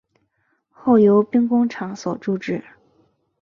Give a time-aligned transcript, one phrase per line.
[0.71, 2.63] 后由兵工厂所铸制。